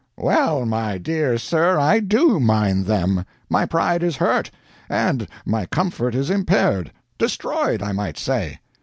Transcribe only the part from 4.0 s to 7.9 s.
is hurt, and my comfort is impaired destroyed,